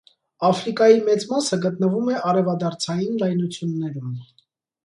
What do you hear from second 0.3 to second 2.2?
Աֆրիկայի մեծ մասը գտնվում է